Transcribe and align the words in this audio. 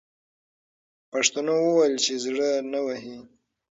پښتنو 1.11 1.53
وویل 1.61 1.95
چې 2.05 2.13
زړه 2.25 2.49
نه 2.71 2.79
وهي. 2.85 3.17